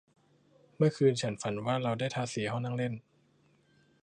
[0.75, 2.93] เมื่อคืนนี้ฉันฝันว่าเราได้ทาสีห้องนั่งเล่น